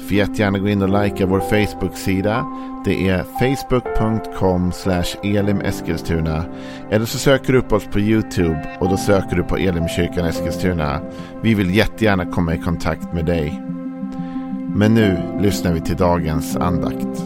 Får 0.00 0.16
jättegärna 0.16 0.58
gå 0.58 0.68
in 0.68 0.82
och 0.82 1.02
likea 1.04 1.26
vår 1.26 1.40
Facebook-sida. 1.40 2.46
Det 2.84 3.08
är 3.08 3.22
facebook.com 3.22 4.72
elimeskilstuna. 5.22 6.44
Eller 6.90 7.06
så 7.06 7.18
söker 7.18 7.52
du 7.52 7.58
upp 7.58 7.72
oss 7.72 7.84
på 7.84 8.00
YouTube 8.00 8.76
och 8.80 8.88
då 8.88 8.96
söker 8.96 9.36
du 9.36 9.42
på 9.42 9.56
Elimkyrkan 9.56 10.26
Eskilstuna. 10.26 11.00
Vi 11.42 11.54
vill 11.54 11.74
jättegärna 11.74 12.26
komma 12.26 12.54
i 12.54 12.58
kontakt 12.58 13.12
med 13.12 13.26
dig. 13.26 13.62
Men 14.74 14.94
nu 14.94 15.38
lyssnar 15.40 15.72
vi 15.72 15.80
till 15.80 15.96
dagens 15.96 16.56
andakt. 16.56 17.22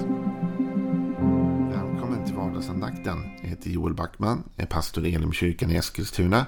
Välkommen 1.70 2.24
till 2.26 2.34
vardagsandakten. 2.34 3.18
Jag 3.42 3.48
heter 3.48 3.70
Joel 3.70 3.94
Backman, 3.94 4.42
är 4.56 4.66
pastor 4.66 5.06
i 5.06 5.14
Elimkyrkan 5.14 5.70
i 5.70 5.76
Eskilstuna. 5.76 6.46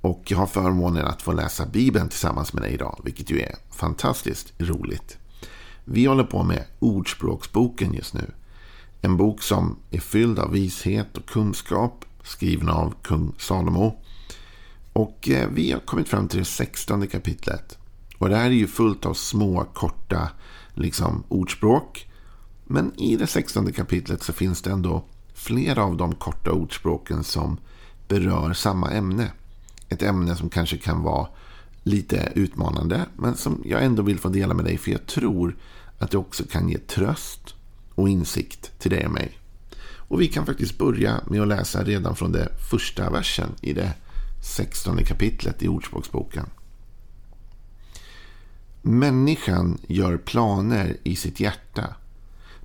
Och 0.00 0.22
jag 0.28 0.38
har 0.38 0.46
förmånen 0.46 1.06
att 1.06 1.22
få 1.22 1.32
läsa 1.32 1.66
Bibeln 1.66 2.08
tillsammans 2.08 2.52
med 2.52 2.62
dig 2.62 2.72
idag, 2.72 3.00
vilket 3.04 3.30
ju 3.30 3.40
är 3.40 3.54
fantastiskt 3.70 4.52
roligt. 4.58 5.18
Vi 5.90 6.06
håller 6.06 6.24
på 6.24 6.42
med 6.42 6.64
Ordspråksboken 6.78 7.94
just 7.94 8.14
nu. 8.14 8.30
En 9.00 9.16
bok 9.16 9.42
som 9.42 9.76
är 9.90 10.00
fylld 10.00 10.38
av 10.38 10.52
vishet 10.52 11.16
och 11.16 11.26
kunskap, 11.26 12.04
skriven 12.22 12.68
av 12.68 12.94
kung 13.02 13.32
Salomo. 13.38 14.02
Och 14.92 15.28
eh, 15.28 15.48
vi 15.52 15.72
har 15.72 15.80
kommit 15.80 16.08
fram 16.08 16.28
till 16.28 16.38
det 16.38 16.44
sextonde 16.44 17.06
kapitlet. 17.06 17.78
Och 18.18 18.28
det 18.28 18.36
här 18.36 18.46
är 18.46 18.50
ju 18.50 18.66
fullt 18.66 19.06
av 19.06 19.14
små, 19.14 19.64
korta 19.74 20.30
liksom, 20.74 21.24
ordspråk. 21.28 22.10
Men 22.64 23.00
i 23.00 23.16
det 23.16 23.26
sextonde 23.26 23.72
kapitlet 23.72 24.22
så 24.22 24.32
finns 24.32 24.62
det 24.62 24.70
ändå 24.70 25.04
flera 25.34 25.84
av 25.84 25.96
de 25.96 26.14
korta 26.14 26.52
ordspråken 26.52 27.24
som 27.24 27.56
berör 28.08 28.52
samma 28.52 28.90
ämne. 28.90 29.32
Ett 29.88 30.02
ämne 30.02 30.36
som 30.36 30.48
kanske 30.48 30.76
kan 30.76 31.02
vara 31.02 31.28
lite 31.82 32.32
utmanande, 32.34 33.06
men 33.16 33.36
som 33.36 33.62
jag 33.64 33.84
ändå 33.84 34.02
vill 34.02 34.18
få 34.18 34.28
dela 34.28 34.54
med 34.54 34.64
dig. 34.64 34.78
För 34.78 34.90
jag 34.90 35.06
tror 35.06 35.56
att 35.98 36.10
det 36.10 36.18
också 36.18 36.44
kan 36.44 36.68
ge 36.68 36.78
tröst 36.78 37.54
och 37.94 38.08
insikt 38.08 38.78
till 38.78 38.90
dig 38.90 39.06
och 39.06 39.12
mig. 39.12 39.38
Och 40.08 40.20
vi 40.20 40.28
kan 40.28 40.46
faktiskt 40.46 40.78
börja 40.78 41.20
med 41.26 41.42
att 41.42 41.48
läsa 41.48 41.84
redan 41.84 42.16
från 42.16 42.32
det 42.32 42.48
första 42.70 43.10
versen 43.10 43.54
i 43.60 43.72
det 43.72 43.92
sextonde 44.42 45.04
kapitlet 45.04 45.62
i 45.62 45.68
Ordspråksboken. 45.68 46.46
Människan 48.82 49.78
gör 49.86 50.16
planer 50.16 50.96
i 51.02 51.16
sitt 51.16 51.40
hjärta, 51.40 51.94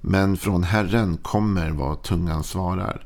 men 0.02 0.38
från 0.38 0.64
Herren 0.64 1.18
kommer 1.18 1.72
vad 1.72 2.04
tungan 2.04 2.44
svarar. 2.44 3.06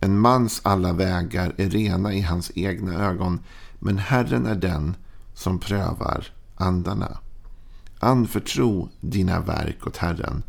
En 0.00 0.18
mans 0.18 0.60
alla 0.64 0.92
vägar 0.92 1.54
är 1.56 1.70
rena 1.70 2.14
i 2.14 2.20
hans 2.20 2.52
egna 2.54 2.94
ögon, 2.94 3.40
men 3.78 3.98
Herren 3.98 4.46
är 4.46 4.54
den 4.54 4.96
som 5.34 5.58
prövar 5.58 6.26
andarna. 6.56 7.18
Anförtro 8.06 8.88
dina 9.00 9.40
verk 9.40 9.86
åt 9.86 9.96
Herren, 9.96 10.42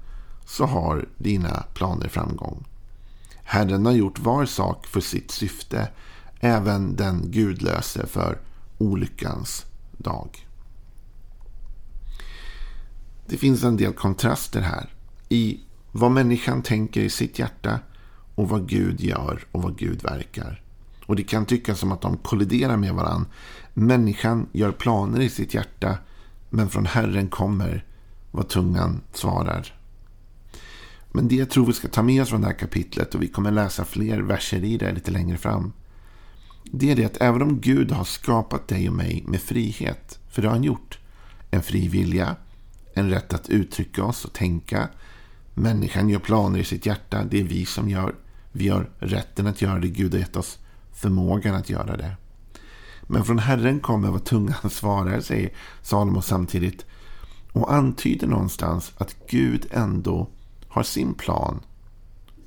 så 0.45 0.65
har 0.65 1.05
dina 1.17 1.63
planer 1.73 2.07
framgång. 2.07 2.65
Herren 3.43 3.85
har 3.85 3.93
gjort 3.93 4.19
var 4.19 4.45
sak 4.45 4.87
för 4.87 5.01
sitt 5.01 5.31
syfte, 5.31 5.89
även 6.39 6.95
den 6.95 7.31
gudlöse 7.31 8.07
för 8.07 8.39
olyckans 8.77 9.65
dag. 9.97 10.47
Det 13.27 13.37
finns 13.37 13.63
en 13.63 13.77
del 13.77 13.93
kontraster 13.93 14.61
här 14.61 14.93
i 15.29 15.59
vad 15.91 16.11
människan 16.11 16.61
tänker 16.61 17.01
i 17.01 17.09
sitt 17.09 17.39
hjärta 17.39 17.79
och 18.35 18.49
vad 18.49 18.69
Gud 18.69 19.01
gör 19.01 19.45
och 19.51 19.61
vad 19.61 19.77
Gud 19.77 20.03
verkar. 20.03 20.61
Och 21.05 21.15
det 21.15 21.23
kan 21.23 21.45
tyckas 21.45 21.79
som 21.79 21.91
att 21.91 22.01
de 22.01 22.17
kolliderar 22.17 22.77
med 22.77 22.93
varandra. 22.93 23.29
Människan 23.73 24.47
gör 24.51 24.71
planer 24.71 25.19
i 25.19 25.29
sitt 25.29 25.53
hjärta 25.53 25.97
men 26.49 26.69
från 26.69 26.85
Herren 26.85 27.29
kommer 27.29 27.85
vad 28.31 28.49
tungan 28.49 29.01
svarar. 29.13 29.73
Men 31.11 31.27
det 31.27 31.35
jag 31.35 31.49
tror 31.49 31.65
vi 31.65 31.73
ska 31.73 31.87
ta 31.87 32.03
med 32.03 32.21
oss 32.21 32.29
från 32.29 32.41
det 32.41 32.47
här 32.47 32.53
kapitlet 32.53 33.15
och 33.15 33.21
vi 33.21 33.27
kommer 33.27 33.51
läsa 33.51 33.85
fler 33.85 34.19
verser 34.19 34.63
i 34.63 34.77
det 34.77 34.91
lite 34.91 35.11
längre 35.11 35.37
fram. 35.37 35.73
Det 36.63 36.91
är 36.91 36.95
det 36.95 37.05
att 37.05 37.21
även 37.21 37.41
om 37.41 37.61
Gud 37.61 37.91
har 37.91 38.03
skapat 38.03 38.67
dig 38.67 38.89
och 38.89 38.95
mig 38.95 39.23
med 39.27 39.41
frihet, 39.41 40.19
för 40.29 40.41
det 40.41 40.47
har 40.47 40.55
han 40.55 40.63
gjort, 40.63 40.99
en 41.51 41.63
fri 41.63 41.87
vilja, 41.87 42.35
en 42.93 43.09
rätt 43.09 43.33
att 43.33 43.49
uttrycka 43.49 44.03
oss 44.03 44.25
och 44.25 44.33
tänka. 44.33 44.89
Människan 45.53 46.09
gör 46.09 46.19
planer 46.19 46.59
i 46.59 46.63
sitt 46.63 46.85
hjärta, 46.85 47.23
det 47.23 47.39
är 47.39 47.43
vi 47.43 47.65
som 47.65 47.89
gör. 47.89 48.15
Vi 48.51 48.69
har 48.69 48.89
rätten 48.99 49.47
att 49.47 49.61
göra 49.61 49.79
det, 49.79 49.87
Gud 49.87 50.13
har 50.13 50.19
gett 50.19 50.35
oss 50.35 50.59
förmågan 50.93 51.55
att 51.55 51.69
göra 51.69 51.97
det. 51.97 52.15
Men 53.07 53.25
från 53.25 53.39
Herren 53.39 53.79
kommer 53.79 54.11
vad 54.11 54.23
tungan 54.23 54.69
svarar, 54.69 55.21
säger 55.21 55.49
Salomo 55.81 56.21
samtidigt. 56.21 56.85
Och 57.51 57.73
antyder 57.73 58.27
någonstans 58.27 58.91
att 58.97 59.15
Gud 59.29 59.65
ändå 59.71 60.27
har 60.67 60.83
sin 60.83 61.13
plan 61.13 61.59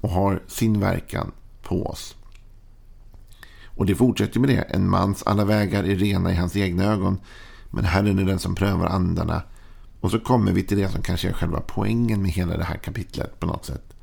och 0.00 0.10
har 0.10 0.42
sin 0.46 0.80
verkan 0.80 1.32
på 1.62 1.86
oss. 1.86 2.16
Och 3.64 3.86
det 3.86 3.94
fortsätter 3.94 4.40
med 4.40 4.48
det. 4.48 4.60
En 4.60 4.88
mans 4.88 5.22
alla 5.22 5.44
vägar 5.44 5.84
är 5.84 5.96
rena 5.96 6.32
i 6.32 6.36
hans 6.36 6.56
egna 6.56 6.84
ögon. 6.84 7.20
Men 7.70 7.84
Herren 7.84 8.18
är 8.18 8.24
den 8.24 8.38
som 8.38 8.54
prövar 8.54 8.86
andarna. 8.86 9.42
Och 10.00 10.10
så 10.10 10.20
kommer 10.20 10.52
vi 10.52 10.62
till 10.62 10.78
det 10.78 10.88
som 10.88 11.02
kanske 11.02 11.28
är 11.28 11.32
själva 11.32 11.60
poängen 11.66 12.22
med 12.22 12.30
hela 12.30 12.56
det 12.56 12.64
här 12.64 12.76
kapitlet 12.76 13.40
på 13.40 13.46
något 13.46 13.64
sätt. 13.64 13.96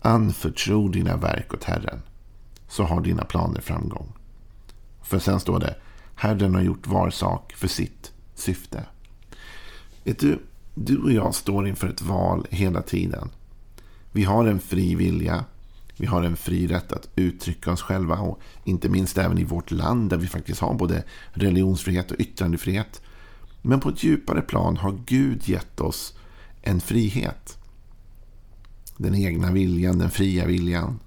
Anförtro 0.00 0.88
dina 0.88 1.16
verk 1.16 1.54
åt 1.54 1.64
Herren. 1.64 2.02
Så 2.68 2.84
har 2.84 3.00
dina 3.00 3.24
planer 3.24 3.60
framgång. 3.60 4.12
För 5.02 5.18
sen 5.18 5.40
står 5.40 5.60
det, 5.60 5.76
Herren 6.14 6.54
har 6.54 6.62
gjort 6.62 6.86
var 6.86 7.10
sak 7.10 7.52
för 7.52 7.68
sitt 7.68 8.12
syfte. 8.34 8.84
Vet 10.04 10.18
du, 10.18 10.38
du 10.74 10.98
och 10.98 11.12
jag 11.12 11.34
står 11.34 11.68
inför 11.68 11.88
ett 11.88 12.02
val 12.02 12.46
hela 12.50 12.82
tiden. 12.82 13.30
Vi 14.12 14.24
har 14.24 14.46
en 14.46 14.60
fri 14.60 14.94
vilja. 14.94 15.44
Vi 15.96 16.06
har 16.06 16.22
en 16.22 16.36
fri 16.36 16.66
rätt 16.66 16.92
att 16.92 17.08
uttrycka 17.16 17.72
oss 17.72 17.82
själva. 17.82 18.18
Och 18.18 18.40
inte 18.64 18.88
minst 18.88 19.18
även 19.18 19.38
i 19.38 19.44
vårt 19.44 19.70
land 19.70 20.10
där 20.10 20.16
vi 20.16 20.26
faktiskt 20.26 20.60
har 20.60 20.74
både 20.74 21.04
religionsfrihet 21.32 22.10
och 22.10 22.20
yttrandefrihet. 22.20 23.02
Men 23.62 23.80
på 23.80 23.88
ett 23.88 24.02
djupare 24.02 24.40
plan 24.40 24.76
har 24.76 24.98
Gud 25.06 25.48
gett 25.48 25.80
oss 25.80 26.14
en 26.62 26.80
frihet. 26.80 27.58
Den 28.96 29.14
egna 29.14 29.52
viljan, 29.52 29.98
den 29.98 30.10
fria 30.10 30.46
viljan. 30.46 31.00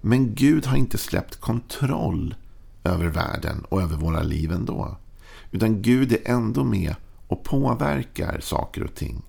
Men 0.00 0.34
Gud 0.34 0.66
har 0.66 0.76
inte 0.76 0.98
släppt 0.98 1.40
kontroll 1.40 2.34
över 2.84 3.06
världen 3.06 3.64
och 3.68 3.82
över 3.82 3.96
våra 3.96 4.22
liv 4.22 4.52
ändå. 4.52 4.96
Utan 5.50 5.82
Gud 5.82 6.12
är 6.12 6.18
ändå 6.24 6.64
med 6.64 6.94
och 7.26 7.44
påverkar 7.44 8.40
saker 8.40 8.82
och 8.82 8.94
ting. 8.94 9.22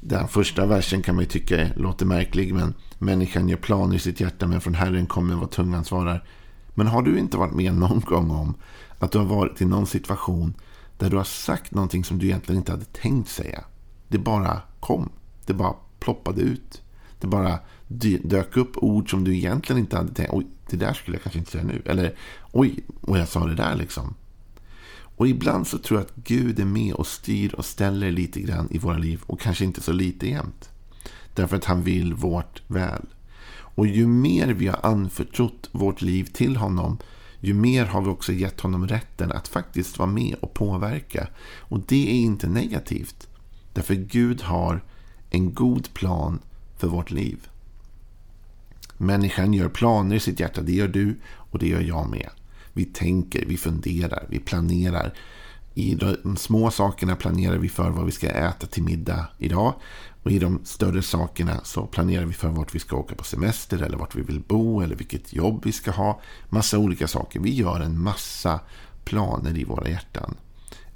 Den 0.00 0.28
första 0.28 0.66
versen 0.66 1.02
kan 1.02 1.14
man 1.14 1.24
ju 1.24 1.30
tycka 1.30 1.68
låter 1.76 2.06
märklig, 2.06 2.54
men 2.54 2.74
människan 2.98 3.48
gör 3.48 3.56
planer 3.56 3.96
i 3.96 3.98
sitt 3.98 4.20
hjärta, 4.20 4.46
men 4.46 4.60
från 4.60 4.74
Herren 4.74 5.06
kommer 5.06 5.34
vad 5.34 5.50
tungan 5.50 5.84
svarar. 5.84 6.24
Men 6.74 6.86
har 6.86 7.02
du 7.02 7.18
inte 7.18 7.36
varit 7.36 7.54
med 7.54 7.74
någon 7.74 8.00
gång 8.00 8.30
om 8.30 8.54
att 8.98 9.12
du 9.12 9.18
har 9.18 9.24
varit 9.24 9.60
i 9.60 9.64
någon 9.64 9.86
situation 9.86 10.54
där 10.98 11.10
du 11.10 11.16
har 11.16 11.24
sagt 11.24 11.74
någonting 11.74 12.04
som 12.04 12.18
du 12.18 12.26
egentligen 12.26 12.58
inte 12.58 12.72
hade 12.72 12.84
tänkt 12.84 13.28
säga? 13.28 13.64
Det 14.08 14.18
bara 14.18 14.60
kom. 14.80 15.08
Det 15.46 15.54
bara 15.54 15.74
ploppade 16.00 16.40
ut. 16.40 16.82
Det 17.20 17.26
bara 17.26 17.58
dök 18.22 18.56
upp 18.56 18.76
ord 18.76 19.10
som 19.10 19.24
du 19.24 19.36
egentligen 19.36 19.80
inte 19.80 19.96
hade 19.96 20.14
tänkt. 20.14 20.32
Oj, 20.32 20.46
det 20.70 20.76
där 20.76 20.92
skulle 20.92 21.16
jag 21.16 21.22
kanske 21.22 21.38
inte 21.38 21.50
säga 21.50 21.64
nu. 21.64 21.82
Eller 21.84 22.14
oj, 22.52 22.84
och 23.00 23.18
jag 23.18 23.28
sa 23.28 23.46
det 23.46 23.54
där 23.54 23.76
liksom. 23.76 24.14
Och 25.18 25.28
ibland 25.28 25.66
så 25.66 25.78
tror 25.78 26.00
jag 26.00 26.06
att 26.06 26.16
Gud 26.16 26.60
är 26.60 26.64
med 26.64 26.94
och 26.94 27.06
styr 27.06 27.54
och 27.54 27.64
ställer 27.64 28.10
lite 28.10 28.40
grann 28.40 28.68
i 28.70 28.78
våra 28.78 28.98
liv. 28.98 29.22
Och 29.26 29.40
kanske 29.40 29.64
inte 29.64 29.80
så 29.80 29.92
lite 29.92 30.28
jämt. 30.28 30.70
Därför 31.34 31.56
att 31.56 31.64
han 31.64 31.82
vill 31.82 32.14
vårt 32.14 32.62
väl. 32.66 33.06
Och 33.50 33.86
ju 33.86 34.06
mer 34.06 34.48
vi 34.48 34.66
har 34.66 34.80
anförtrott 34.82 35.68
vårt 35.72 36.02
liv 36.02 36.24
till 36.24 36.56
honom. 36.56 36.98
Ju 37.40 37.54
mer 37.54 37.84
har 37.84 38.02
vi 38.02 38.08
också 38.08 38.32
gett 38.32 38.60
honom 38.60 38.88
rätten 38.88 39.32
att 39.32 39.48
faktiskt 39.48 39.98
vara 39.98 40.10
med 40.10 40.34
och 40.40 40.54
påverka. 40.54 41.28
Och 41.58 41.80
det 41.86 42.10
är 42.10 42.20
inte 42.20 42.48
negativt. 42.48 43.28
Därför 43.72 43.94
Gud 43.94 44.42
har 44.42 44.84
en 45.30 45.54
god 45.54 45.94
plan 45.94 46.38
för 46.78 46.88
vårt 46.88 47.10
liv. 47.10 47.48
Människan 48.96 49.54
gör 49.54 49.68
planer 49.68 50.16
i 50.16 50.20
sitt 50.20 50.40
hjärta. 50.40 50.60
Det 50.62 50.72
gör 50.72 50.88
du 50.88 51.16
och 51.24 51.58
det 51.58 51.68
gör 51.68 51.80
jag 51.80 52.10
med. 52.10 52.28
Vi 52.72 52.84
tänker, 52.84 53.46
vi 53.46 53.56
funderar, 53.56 54.26
vi 54.28 54.38
planerar 54.38 55.14
I 55.74 55.94
de 55.94 56.36
små 56.36 56.70
sakerna 56.70 57.16
planerar 57.16 57.58
vi 57.58 57.68
för 57.68 57.90
vad 57.90 58.06
vi 58.06 58.12
ska 58.12 58.28
äta 58.28 58.66
till 58.66 58.82
middag 58.82 59.26
idag. 59.38 59.74
Och 60.22 60.30
i 60.30 60.38
de 60.38 60.60
större 60.64 61.02
sakerna 61.02 61.60
så 61.64 61.86
planerar 61.86 62.24
vi 62.24 62.32
för 62.32 62.48
vart 62.48 62.74
vi 62.74 62.78
ska 62.78 62.96
åka 62.96 63.14
på 63.14 63.24
semester 63.24 63.82
eller 63.82 63.96
vart 63.98 64.14
vi 64.14 64.22
vill 64.22 64.40
bo 64.40 64.80
eller 64.80 64.96
vilket 64.96 65.32
jobb 65.32 65.60
vi 65.64 65.72
ska 65.72 65.90
ha. 65.90 66.20
Massa 66.48 66.78
olika 66.78 67.08
saker. 67.08 67.40
Vi 67.40 67.54
gör 67.54 67.80
en 67.80 68.02
massa 68.02 68.60
planer 69.04 69.58
i 69.58 69.64
våra 69.64 69.88
hjärtan. 69.88 70.34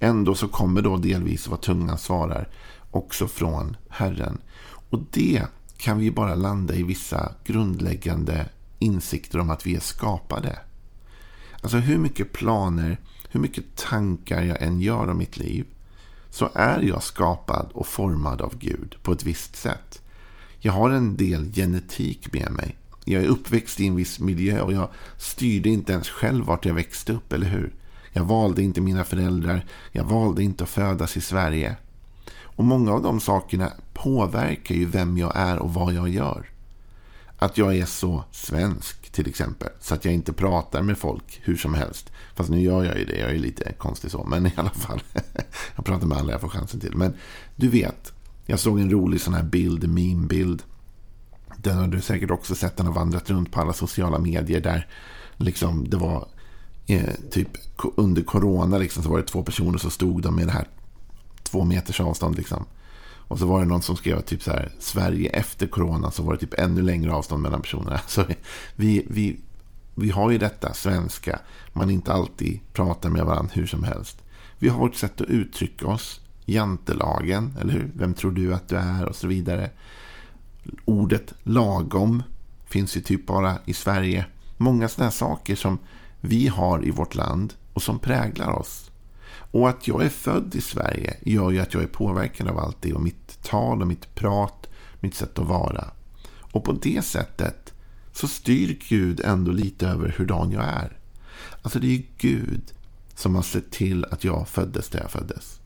Ändå 0.00 0.34
så 0.34 0.48
kommer 0.48 0.82
då 0.82 0.96
delvis 0.96 1.48
vad 1.48 1.60
tungan 1.60 1.98
svarar 1.98 2.48
också 2.90 3.28
från 3.28 3.76
Herren. 3.88 4.38
Och 4.90 5.00
det 5.10 5.42
kan 5.82 5.98
vi 5.98 6.10
bara 6.10 6.34
landa 6.34 6.74
i 6.74 6.82
vissa 6.82 7.32
grundläggande 7.44 8.46
insikter 8.78 9.38
om 9.38 9.50
att 9.50 9.66
vi 9.66 9.76
är 9.76 9.80
skapade. 9.80 10.58
Alltså 11.60 11.76
hur 11.76 11.98
mycket 11.98 12.32
planer, 12.32 13.00
hur 13.28 13.40
mycket 13.40 13.76
tankar 13.76 14.42
jag 14.42 14.62
än 14.62 14.80
gör 14.80 15.08
om 15.08 15.18
mitt 15.18 15.36
liv 15.36 15.66
så 16.30 16.50
är 16.54 16.80
jag 16.80 17.02
skapad 17.02 17.70
och 17.72 17.86
formad 17.86 18.40
av 18.40 18.58
Gud 18.58 18.96
på 19.02 19.12
ett 19.12 19.24
visst 19.24 19.56
sätt. 19.56 20.02
Jag 20.58 20.72
har 20.72 20.90
en 20.90 21.16
del 21.16 21.52
genetik 21.52 22.32
med 22.32 22.52
mig. 22.52 22.76
Jag 23.04 23.22
är 23.22 23.28
uppväxt 23.28 23.80
i 23.80 23.86
en 23.86 23.96
viss 23.96 24.20
miljö 24.20 24.60
och 24.60 24.72
jag 24.72 24.88
styrde 25.18 25.68
inte 25.68 25.92
ens 25.92 26.08
själv 26.08 26.44
vart 26.44 26.64
jag 26.64 26.74
växte 26.74 27.12
upp, 27.12 27.32
eller 27.32 27.46
hur? 27.46 27.72
Jag 28.12 28.24
valde 28.24 28.62
inte 28.62 28.80
mina 28.80 29.04
föräldrar. 29.04 29.64
Jag 29.92 30.04
valde 30.04 30.42
inte 30.42 30.64
att 30.64 30.70
födas 30.70 31.16
i 31.16 31.20
Sverige. 31.20 31.76
Och 32.56 32.64
många 32.64 32.92
av 32.92 33.02
de 33.02 33.20
sakerna 33.20 33.72
påverkar 33.92 34.74
ju 34.74 34.84
vem 34.84 35.18
jag 35.18 35.32
är 35.34 35.58
och 35.58 35.74
vad 35.74 35.92
jag 35.92 36.08
gör. 36.08 36.48
Att 37.38 37.58
jag 37.58 37.76
är 37.76 37.84
så 37.84 38.24
svensk 38.30 39.12
till 39.12 39.28
exempel. 39.28 39.68
Så 39.80 39.94
att 39.94 40.04
jag 40.04 40.14
inte 40.14 40.32
pratar 40.32 40.82
med 40.82 40.98
folk 40.98 41.40
hur 41.44 41.56
som 41.56 41.74
helst. 41.74 42.12
Fast 42.34 42.50
nu 42.50 42.60
gör 42.60 42.84
jag 42.84 42.98
ju 42.98 43.04
det. 43.04 43.18
Jag 43.18 43.30
är 43.30 43.38
lite 43.38 43.72
konstig 43.72 44.10
så. 44.10 44.24
Men 44.24 44.46
i 44.46 44.52
alla 44.56 44.70
fall. 44.70 45.02
jag 45.76 45.84
pratar 45.84 46.06
med 46.06 46.18
alla 46.18 46.32
jag 46.32 46.40
får 46.40 46.48
chansen 46.48 46.80
till. 46.80 46.96
Men 46.96 47.14
du 47.56 47.68
vet. 47.68 48.12
Jag 48.46 48.58
såg 48.58 48.80
en 48.80 48.90
rolig 48.90 49.20
sån 49.20 49.34
här 49.34 49.42
bild. 49.42 49.88
Meme-bild. 49.88 50.62
Den 51.56 51.78
har 51.78 51.86
du 51.86 52.00
säkert 52.00 52.30
också 52.30 52.54
sett. 52.54 52.76
Den 52.76 52.86
har 52.86 52.94
vandrat 52.94 53.30
runt 53.30 53.52
på 53.52 53.60
alla 53.60 53.72
sociala 53.72 54.18
medier. 54.18 54.60
Där 54.60 54.88
liksom 55.36 55.90
det 55.90 55.96
var 55.96 56.28
eh, 56.86 57.14
typ 57.30 57.48
under 57.96 58.22
corona 58.22 58.78
liksom, 58.78 59.02
så 59.02 59.08
var 59.08 59.18
det 59.18 59.26
två 59.26 59.42
personer 59.42 59.78
som 59.78 59.90
stod 59.90 60.22
de 60.22 60.36
med 60.36 60.46
det 60.46 60.52
här 60.52 60.68
två 61.52 61.64
meters 61.64 62.00
avstånd. 62.00 62.36
Liksom. 62.36 62.64
Och 63.32 63.38
så 63.38 63.46
var 63.46 63.60
det 63.60 63.66
någon 63.66 63.82
som 63.82 63.96
skrev 63.96 64.20
typ 64.20 64.42
så 64.42 64.50
här, 64.50 64.72
Sverige 64.78 65.30
efter 65.30 65.66
corona 65.66 66.10
så 66.10 66.22
var 66.22 66.32
det 66.32 66.38
typ 66.38 66.58
ännu 66.58 66.82
längre 66.82 67.12
avstånd 67.12 67.42
mellan 67.42 67.62
personerna. 67.62 68.00
Så 68.06 68.24
vi, 68.76 69.06
vi, 69.10 69.40
vi 69.94 70.10
har 70.10 70.30
ju 70.30 70.38
detta 70.38 70.74
svenska, 70.74 71.38
man 71.72 71.90
inte 71.90 72.12
alltid 72.12 72.60
pratar 72.72 73.10
med 73.10 73.24
varandra 73.24 73.52
hur 73.54 73.66
som 73.66 73.84
helst. 73.84 74.22
Vi 74.58 74.68
har 74.68 74.78
vårt 74.78 74.94
sätt 74.94 75.20
att 75.20 75.26
uttrycka 75.26 75.86
oss, 75.86 76.20
jantelagen, 76.44 77.56
eller 77.60 77.72
hur? 77.72 77.90
Vem 77.94 78.14
tror 78.14 78.32
du 78.32 78.54
att 78.54 78.68
du 78.68 78.76
är? 78.76 79.06
Och 79.06 79.16
så 79.16 79.26
vidare. 79.26 79.70
Ordet 80.84 81.34
lagom 81.42 82.22
finns 82.66 82.96
ju 82.96 83.00
typ 83.00 83.26
bara 83.26 83.58
i 83.64 83.74
Sverige. 83.74 84.26
Många 84.56 84.88
sådana 84.88 85.06
här 85.06 85.16
saker 85.16 85.56
som 85.56 85.78
vi 86.20 86.48
har 86.48 86.86
i 86.86 86.90
vårt 86.90 87.14
land 87.14 87.54
och 87.72 87.82
som 87.82 87.98
präglar 87.98 88.50
oss. 88.50 88.91
Och 89.52 89.68
att 89.68 89.88
jag 89.88 90.04
är 90.04 90.08
född 90.08 90.54
i 90.54 90.60
Sverige 90.60 91.16
gör 91.22 91.50
ju 91.50 91.58
att 91.60 91.74
jag 91.74 91.82
är 91.82 91.86
påverkad 91.86 92.48
av 92.48 92.58
allt 92.58 92.76
det. 92.80 92.92
Och 92.92 93.02
mitt 93.02 93.42
tal 93.42 93.80
och 93.80 93.86
mitt 93.86 94.14
prat, 94.14 94.68
mitt 95.00 95.14
sätt 95.14 95.38
att 95.38 95.46
vara. 95.46 95.90
Och 96.52 96.64
på 96.64 96.72
det 96.72 97.04
sättet 97.04 97.72
så 98.12 98.28
styr 98.28 98.78
Gud 98.88 99.20
ändå 99.24 99.52
lite 99.52 99.88
över 99.88 100.14
hurdan 100.18 100.52
jag 100.52 100.64
är. 100.64 100.98
Alltså 101.62 101.78
det 101.78 101.94
är 101.94 102.02
Gud 102.18 102.72
som 103.14 103.34
har 103.34 103.42
sett 103.42 103.70
till 103.70 104.04
att 104.04 104.24
jag 104.24 104.48
föddes 104.48 104.88
där 104.88 105.00
jag 105.00 105.10
föddes. 105.10 105.60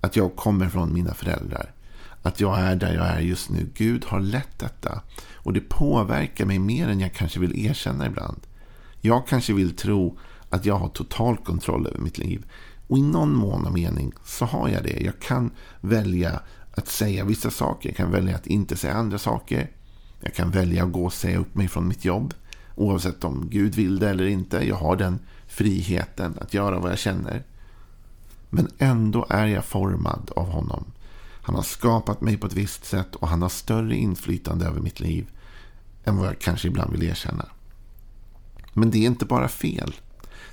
Att 0.00 0.16
jag 0.16 0.36
kommer 0.36 0.68
från 0.68 0.94
mina 0.94 1.14
föräldrar. 1.14 1.72
Att 2.22 2.40
jag 2.40 2.58
är 2.58 2.76
där 2.76 2.94
jag 2.94 3.06
är 3.06 3.20
just 3.20 3.50
nu. 3.50 3.70
Gud 3.74 4.04
har 4.04 4.20
lett 4.20 4.58
detta. 4.58 5.02
Och 5.34 5.52
det 5.52 5.60
påverkar 5.60 6.44
mig 6.44 6.58
mer 6.58 6.88
än 6.88 7.00
jag 7.00 7.14
kanske 7.14 7.40
vill 7.40 7.66
erkänna 7.66 8.06
ibland. 8.06 8.40
Jag 9.00 9.26
kanske 9.26 9.52
vill 9.52 9.76
tro 9.76 10.18
att 10.50 10.64
jag 10.64 10.78
har 10.78 10.88
total 10.88 11.36
kontroll 11.36 11.86
över 11.86 11.98
mitt 11.98 12.18
liv. 12.18 12.46
Och 12.86 12.98
i 12.98 13.02
någon 13.02 13.34
mån 13.34 13.66
och 13.66 13.72
mening 13.72 14.12
så 14.24 14.44
har 14.44 14.68
jag 14.68 14.82
det. 14.82 15.00
Jag 15.04 15.20
kan 15.20 15.50
välja 15.80 16.40
att 16.74 16.88
säga 16.88 17.24
vissa 17.24 17.50
saker. 17.50 17.88
Jag 17.88 17.96
kan 17.96 18.10
välja 18.10 18.36
att 18.36 18.46
inte 18.46 18.76
säga 18.76 18.94
andra 18.94 19.18
saker. 19.18 19.70
Jag 20.20 20.34
kan 20.34 20.50
välja 20.50 20.84
att 20.84 20.92
gå 20.92 21.04
och 21.04 21.12
säga 21.12 21.38
upp 21.38 21.54
mig 21.54 21.68
från 21.68 21.88
mitt 21.88 22.04
jobb. 22.04 22.34
Oavsett 22.74 23.24
om 23.24 23.48
Gud 23.50 23.74
vill 23.74 23.98
det 23.98 24.10
eller 24.10 24.26
inte. 24.26 24.68
Jag 24.68 24.76
har 24.76 24.96
den 24.96 25.18
friheten 25.46 26.34
att 26.40 26.54
göra 26.54 26.78
vad 26.78 26.90
jag 26.90 26.98
känner. 26.98 27.44
Men 28.50 28.68
ändå 28.78 29.26
är 29.28 29.46
jag 29.46 29.64
formad 29.64 30.30
av 30.36 30.48
honom. 30.48 30.84
Han 31.42 31.54
har 31.54 31.62
skapat 31.62 32.20
mig 32.20 32.36
på 32.36 32.46
ett 32.46 32.52
visst 32.54 32.84
sätt 32.84 33.14
och 33.14 33.28
han 33.28 33.42
har 33.42 33.48
större 33.48 33.96
inflytande 33.96 34.66
över 34.66 34.80
mitt 34.80 35.00
liv 35.00 35.30
än 36.04 36.16
vad 36.16 36.26
jag 36.26 36.38
kanske 36.38 36.68
ibland 36.68 36.92
vill 36.92 37.02
erkänna. 37.02 37.46
Men 38.72 38.90
det 38.90 38.98
är 38.98 39.06
inte 39.06 39.24
bara 39.24 39.48
fel. 39.48 39.94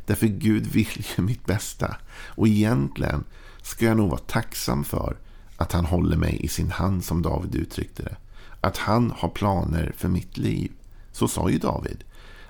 Därför 0.05 0.27
Gud 0.27 0.67
vill 0.67 1.05
ju 1.17 1.23
mitt 1.23 1.45
bästa. 1.45 1.97
Och 2.25 2.47
egentligen 2.47 3.23
ska 3.61 3.85
jag 3.85 3.97
nog 3.97 4.09
vara 4.09 4.19
tacksam 4.19 4.83
för 4.83 5.17
att 5.57 5.71
han 5.71 5.85
håller 5.85 6.17
mig 6.17 6.37
i 6.45 6.47
sin 6.47 6.71
hand 6.71 7.05
som 7.05 7.21
David 7.21 7.55
uttryckte 7.55 8.03
det. 8.03 8.17
Att 8.61 8.77
han 8.77 9.11
har 9.17 9.29
planer 9.29 9.93
för 9.97 10.09
mitt 10.09 10.37
liv. 10.37 10.71
Så 11.11 11.27
sa 11.27 11.49
ju 11.49 11.57
David. 11.57 12.03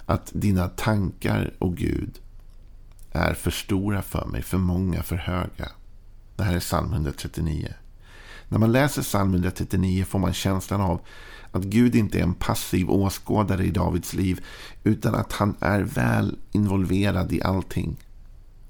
Att 0.05 0.31
dina 0.33 0.67
tankar 0.67 1.53
och 1.59 1.77
Gud 1.77 2.19
är 3.11 3.33
för 3.33 3.51
stora 3.51 4.01
för 4.01 4.25
mig, 4.25 4.41
för 4.41 4.57
många, 4.57 5.03
för 5.03 5.15
höga. 5.15 5.69
Det 6.35 6.43
här 6.43 6.55
är 6.55 6.59
psalm 6.59 6.93
139. 6.93 7.73
När 8.49 8.59
man 8.59 8.71
läser 8.71 9.01
psalm 9.01 9.33
139 9.33 10.05
får 10.05 10.19
man 10.19 10.33
känslan 10.33 10.81
av 10.81 11.01
att 11.53 11.63
Gud 11.63 11.95
inte 11.95 12.19
är 12.19 12.23
en 12.23 12.33
passiv 12.33 12.91
åskådare 12.91 13.65
i 13.65 13.71
Davids 13.71 14.13
liv 14.13 14.45
utan 14.83 15.15
att 15.15 15.33
han 15.33 15.55
är 15.59 15.81
väl 15.81 16.37
involverad 16.51 17.33
i 17.33 17.41
allting. 17.41 17.97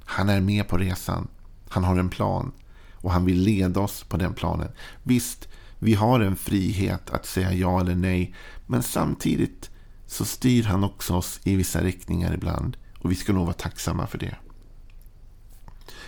Han 0.05 0.29
är 0.29 0.41
med 0.41 0.67
på 0.67 0.77
resan. 0.77 1.27
Han 1.69 1.83
har 1.83 1.97
en 1.97 2.09
plan 2.09 2.51
och 2.93 3.11
han 3.11 3.25
vill 3.25 3.41
leda 3.41 3.79
oss 3.79 4.03
på 4.03 4.17
den 4.17 4.33
planen. 4.33 4.67
Visst, 5.03 5.47
vi 5.79 5.93
har 5.93 6.19
en 6.19 6.35
frihet 6.35 7.09
att 7.09 7.25
säga 7.25 7.53
ja 7.53 7.81
eller 7.81 7.95
nej 7.95 8.35
men 8.67 8.83
samtidigt 8.83 9.69
så 10.07 10.25
styr 10.25 10.63
han 10.63 10.83
också 10.83 11.15
oss 11.15 11.39
i 11.43 11.55
vissa 11.55 11.81
riktningar 11.81 12.33
ibland 12.33 12.77
och 12.99 13.11
vi 13.11 13.15
ska 13.15 13.33
nog 13.33 13.45
vara 13.45 13.53
tacksamma 13.53 14.07
för 14.07 14.17
det. 14.17 14.35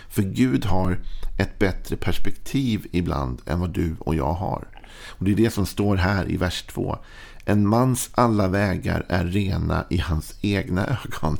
För 0.08 0.22
Gud 0.22 0.64
har 0.64 0.98
ett 1.38 1.58
bättre 1.58 1.96
perspektiv 1.96 2.86
ibland 2.92 3.42
än 3.46 3.60
vad 3.60 3.70
du 3.70 3.96
och 3.98 4.14
jag 4.14 4.32
har. 4.32 4.68
Och 5.08 5.24
Det 5.24 5.32
är 5.32 5.36
det 5.36 5.50
som 5.50 5.66
står 5.66 5.96
här 5.96 6.30
i 6.30 6.36
vers 6.36 6.62
2. 6.62 6.98
En 7.44 7.68
mans 7.68 8.10
alla 8.12 8.48
vägar 8.48 9.06
är 9.08 9.24
rena 9.24 9.84
i 9.90 9.98
hans 9.98 10.34
egna 10.40 10.86
ögon. 10.86 11.38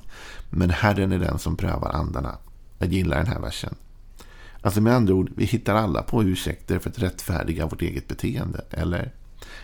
Men 0.50 0.70
Herren 0.70 1.12
är 1.12 1.18
den 1.18 1.38
som 1.38 1.56
prövar 1.56 1.92
andarna. 1.92 2.38
Jag 2.78 2.92
gillar 2.92 3.16
den 3.16 3.26
här 3.26 3.40
versen. 3.40 3.74
Alltså 4.60 4.80
med 4.80 4.94
andra 4.94 5.14
ord, 5.14 5.30
vi 5.36 5.44
hittar 5.44 5.74
alla 5.74 6.02
på 6.02 6.22
ursäkter 6.22 6.78
för 6.78 6.90
att 6.90 6.98
rättfärdiga 6.98 7.66
vårt 7.66 7.82
eget 7.82 8.08
beteende. 8.08 8.64
Eller? 8.70 9.12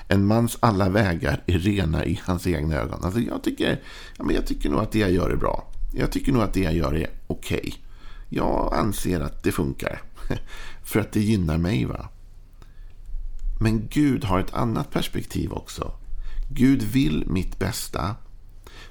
En 0.08 0.26
mans 0.26 0.58
alla 0.60 0.88
vägar 0.88 1.42
är 1.46 1.58
rena 1.58 2.04
i 2.04 2.20
hans 2.24 2.46
egna 2.46 2.74
ögon. 2.74 3.04
Alltså 3.04 3.20
jag, 3.20 3.42
tycker, 3.42 3.80
ja, 4.16 4.24
men 4.24 4.34
jag 4.34 4.46
tycker 4.46 4.70
nog 4.70 4.80
att 4.80 4.92
det 4.92 4.98
jag 4.98 5.12
gör 5.12 5.30
är 5.30 5.36
bra. 5.36 5.64
Jag 5.94 6.12
tycker 6.12 6.32
nog 6.32 6.42
att 6.42 6.54
det 6.54 6.60
jag 6.60 6.74
gör 6.74 6.94
är 6.94 7.10
okej. 7.26 7.58
Okay. 7.58 7.72
Jag 8.28 8.74
anser 8.74 9.20
att 9.20 9.42
det 9.42 9.52
funkar. 9.52 10.02
För 10.84 11.00
att 11.00 11.12
det 11.12 11.20
gynnar 11.20 11.58
mig. 11.58 11.84
va. 11.84 12.08
Men 13.62 13.88
Gud 13.90 14.24
har 14.24 14.40
ett 14.40 14.54
annat 14.54 14.90
perspektiv 14.90 15.52
också. 15.52 15.92
Gud 16.48 16.82
vill 16.82 17.24
mitt 17.26 17.58
bästa. 17.58 18.16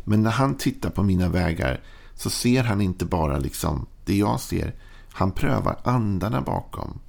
Men 0.04 0.24
när 0.24 0.32
han 0.32 0.58
tittar 0.58 0.90
på 0.90 1.04
mina 1.04 1.30
vägar 1.30 1.82
så 2.16 2.30
ser 2.30 2.64
han 2.64 2.82
inte 2.82 3.06
bara 3.06 3.38
liksom 3.38 3.86
det 4.06 4.16
jag 4.16 4.40
ser. 4.40 4.76
Han 5.10 5.32
prövar 5.32 5.80
andarna 5.84 6.42
bakom. 6.42 7.00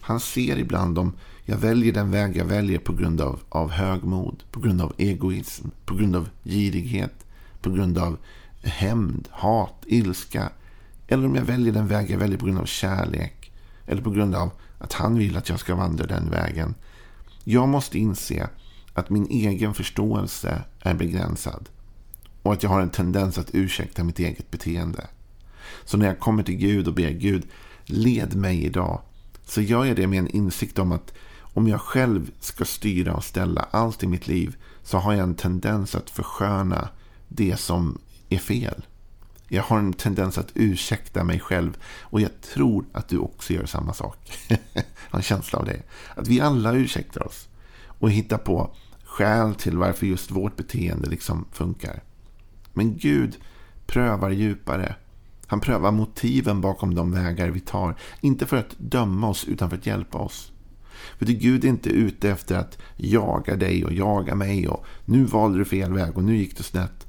Han 0.00 0.20
ser 0.20 0.58
ibland 0.58 0.98
om 0.98 1.12
jag 1.44 1.56
väljer 1.56 1.92
den 1.92 2.10
väg 2.10 2.36
jag 2.36 2.44
väljer 2.44 2.78
på 2.78 2.92
grund 2.92 3.20
av, 3.20 3.40
av 3.48 3.70
högmod, 3.70 4.42
på 4.50 4.60
grund 4.60 4.82
av 4.82 4.92
egoism, 4.96 5.68
på 5.84 5.94
grund 5.94 6.16
av 6.16 6.28
girighet, 6.44 7.26
på 7.60 7.70
grund 7.70 7.98
av 7.98 8.16
hämnd, 8.62 9.28
hat, 9.30 9.82
ilska. 9.86 10.50
Eller 11.08 11.26
om 11.26 11.34
jag 11.34 11.44
väljer 11.44 11.72
den 11.72 11.88
väg 11.88 12.10
jag 12.10 12.18
väljer 12.18 12.38
på 12.38 12.46
grund 12.46 12.58
av 12.58 12.66
kärlek. 12.66 13.52
Eller 13.86 14.02
på 14.02 14.10
grund 14.10 14.34
av 14.34 14.50
att 14.78 14.92
han 14.92 15.18
vill 15.18 15.36
att 15.36 15.48
jag 15.48 15.60
ska 15.60 15.74
vandra 15.74 16.06
den 16.06 16.30
vägen. 16.30 16.74
Jag 17.50 17.68
måste 17.68 17.98
inse 17.98 18.48
att 18.94 19.10
min 19.10 19.26
egen 19.30 19.74
förståelse 19.74 20.62
är 20.80 20.94
begränsad. 20.94 21.68
Och 22.42 22.52
att 22.52 22.62
jag 22.62 22.70
har 22.70 22.80
en 22.80 22.90
tendens 22.90 23.38
att 23.38 23.54
ursäkta 23.54 24.04
mitt 24.04 24.18
eget 24.18 24.50
beteende. 24.50 25.06
Så 25.84 25.96
när 25.96 26.06
jag 26.06 26.20
kommer 26.20 26.42
till 26.42 26.56
Gud 26.56 26.88
och 26.88 26.94
ber 26.94 27.10
Gud, 27.10 27.46
led 27.84 28.36
mig 28.36 28.64
idag. 28.64 29.00
Så 29.44 29.60
gör 29.60 29.84
jag 29.84 29.96
det 29.96 30.06
med 30.06 30.18
en 30.18 30.28
insikt 30.28 30.78
om 30.78 30.92
att 30.92 31.12
om 31.38 31.68
jag 31.68 31.80
själv 31.80 32.30
ska 32.40 32.64
styra 32.64 33.14
och 33.14 33.24
ställa 33.24 33.68
allt 33.70 34.02
i 34.02 34.06
mitt 34.06 34.28
liv 34.28 34.56
så 34.82 34.98
har 34.98 35.12
jag 35.12 35.22
en 35.22 35.34
tendens 35.34 35.94
att 35.94 36.10
försköna 36.10 36.88
det 37.28 37.56
som 37.56 37.98
är 38.28 38.38
fel. 38.38 38.82
Jag 39.48 39.62
har 39.62 39.78
en 39.78 39.92
tendens 39.92 40.38
att 40.38 40.52
ursäkta 40.54 41.24
mig 41.24 41.40
själv 41.40 41.76
och 42.00 42.20
jag 42.20 42.40
tror 42.40 42.84
att 42.92 43.08
du 43.08 43.18
också 43.18 43.52
gör 43.52 43.66
samma 43.66 43.92
sak. 43.92 44.18
jag 44.48 44.82
har 45.10 45.18
en 45.18 45.22
känsla 45.22 45.58
av 45.58 45.64
det. 45.64 45.82
Att 46.14 46.28
vi 46.28 46.40
alla 46.40 46.72
ursäktar 46.72 47.26
oss 47.26 47.48
och 47.98 48.10
hittar 48.10 48.38
på 48.38 48.70
skäl 49.04 49.54
till 49.54 49.76
varför 49.76 50.06
just 50.06 50.30
vårt 50.30 50.56
beteende 50.56 51.08
liksom 51.08 51.44
funkar. 51.52 52.02
Men 52.72 52.96
Gud 52.96 53.36
prövar 53.86 54.30
djupare. 54.30 54.94
Han 55.46 55.60
prövar 55.60 55.90
motiven 55.90 56.60
bakom 56.60 56.94
de 56.94 57.12
vägar 57.12 57.48
vi 57.48 57.60
tar. 57.60 57.96
Inte 58.20 58.46
för 58.46 58.56
att 58.56 58.74
döma 58.78 59.28
oss 59.28 59.44
utan 59.44 59.70
för 59.70 59.76
att 59.76 59.86
hjälpa 59.86 60.18
oss. 60.18 60.52
För 61.18 61.26
det 61.26 61.32
Gud 61.32 61.64
är 61.64 61.68
inte 61.68 61.90
ute 61.90 62.30
efter 62.30 62.56
att 62.56 62.78
jaga 62.96 63.56
dig 63.56 63.84
och 63.84 63.92
jaga 63.92 64.34
mig 64.34 64.68
och 64.68 64.84
nu 65.04 65.24
valde 65.24 65.58
du 65.58 65.64
fel 65.64 65.92
väg 65.92 66.16
och 66.16 66.24
nu 66.24 66.36
gick 66.36 66.56
det 66.56 66.62
snett. 66.62 67.06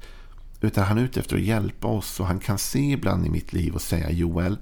Utan 0.60 0.84
han 0.84 0.98
är 0.98 1.02
ute 1.02 1.20
efter 1.20 1.36
att 1.36 1.42
hjälpa 1.42 1.88
oss 1.88 2.20
och 2.20 2.26
han 2.26 2.38
kan 2.38 2.58
se 2.58 2.92
ibland 2.92 3.26
i 3.26 3.30
mitt 3.30 3.52
liv 3.52 3.74
och 3.74 3.82
säga 3.82 4.10
Joel, 4.10 4.58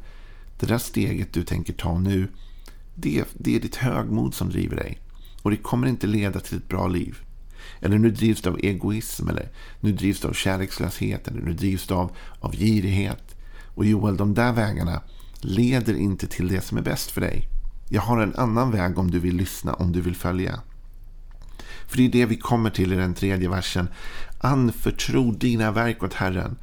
det 0.61 0.67
där 0.67 0.79
steget 0.79 1.33
du 1.33 1.45
tänker 1.45 1.73
ta 1.73 1.99
nu, 1.99 2.29
det, 2.95 3.25
det 3.35 3.57
är 3.57 3.61
ditt 3.61 3.77
högmod 3.77 4.35
som 4.35 4.51
driver 4.51 4.77
dig. 4.77 4.99
Och 5.43 5.51
det 5.51 5.57
kommer 5.57 5.87
inte 5.87 6.07
leda 6.07 6.41
till 6.41 6.57
ett 6.57 6.69
bra 6.69 6.87
liv. 6.87 7.19
Eller 7.81 7.99
nu 7.99 8.11
drivs 8.11 8.43
du 8.43 8.49
av 8.49 8.59
egoism, 8.59 9.29
eller 9.29 9.49
nu 9.81 9.93
drivs 9.93 10.21
du 10.21 10.29
av 10.29 10.33
kärlekslöshet, 10.33 11.29
eller 11.29 11.41
nu 11.41 11.53
drivs 11.53 11.87
du 11.87 11.95
av, 11.95 12.17
av 12.41 12.57
girighet. 12.57 13.37
Och 13.75 13.85
Joel, 13.85 14.17
de 14.17 14.35
där 14.35 14.53
vägarna 14.53 15.03
leder 15.41 15.95
inte 15.95 16.27
till 16.27 16.49
det 16.49 16.61
som 16.61 16.79
är 16.79 16.83
bäst 16.83 17.11
för 17.11 17.21
dig. 17.21 17.49
Jag 17.89 18.03
har 18.03 18.19
en 18.21 18.35
annan 18.35 18.71
väg 18.71 18.99
om 18.99 19.11
du 19.11 19.19
vill 19.19 19.37
lyssna, 19.37 19.75
om 19.75 19.93
du 19.93 20.01
vill 20.01 20.17
följa. 20.17 20.61
För 21.87 21.97
det 21.97 22.05
är 22.05 22.09
det 22.09 22.27
vi 22.27 22.37
kommer 22.37 22.71
till 22.71 22.93
i 22.93 22.97
den 22.97 23.15
tredje 23.15 23.49
versen. 23.49 23.89
Anförtro 24.39 25.33
dina 25.33 25.71
verk 25.71 26.03
åt 26.03 26.15
Herren. 26.15 26.57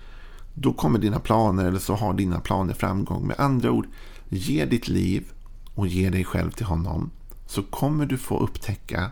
Då 0.53 0.74
kommer 0.74 1.00
dina 1.00 1.20
planer, 1.20 1.65
eller 1.65 1.79
så 1.79 1.96
har 1.96 2.13
dina 2.13 2.39
planer 2.39 2.74
framgång. 2.74 3.27
Med 3.27 3.39
andra 3.39 3.72
ord, 3.72 3.88
ge 4.29 4.65
ditt 4.65 4.88
liv 4.88 5.24
och 5.75 5.88
ge 5.88 6.10
dig 6.10 6.24
själv 6.24 6.51
till 6.51 6.65
honom. 6.65 7.12
Så 7.48 7.63
kommer 7.63 8.05
du 8.05 8.17
få 8.17 8.39
upptäcka 8.39 9.12